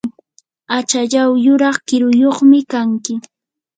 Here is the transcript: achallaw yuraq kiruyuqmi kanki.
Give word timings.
achallaw 0.77 1.31
yuraq 1.43 1.77
kiruyuqmi 1.87 2.59
kanki. 2.71 3.15